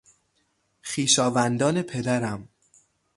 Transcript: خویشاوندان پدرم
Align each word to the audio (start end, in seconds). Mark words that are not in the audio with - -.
خویشاوندان 0.83 1.81
پدرم 1.81 2.47